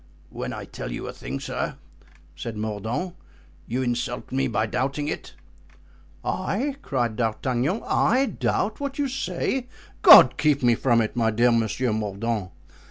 "When 0.31 0.51
I 0.51 0.65
tell 0.65 0.91
you 0.91 1.05
a 1.05 1.13
thing, 1.13 1.39
sir," 1.39 1.75
said 2.35 2.57
Mordaunt, 2.57 3.13
"you 3.67 3.83
insult 3.83 4.31
me 4.31 4.47
by 4.47 4.65
doubting 4.65 5.07
it." 5.07 5.35
"I!" 6.25 6.77
cried 6.81 7.15
D'Artagnan, 7.15 7.83
"I 7.85 8.25
doubt 8.25 8.79
what 8.79 8.97
you 8.97 9.07
say! 9.07 9.67
God 10.01 10.37
keep 10.39 10.63
me 10.63 10.73
from 10.73 11.01
it, 11.01 11.15
my 11.15 11.29
dear 11.29 11.51
Monsieur 11.51 11.93
Mordaunt! 11.93 12.49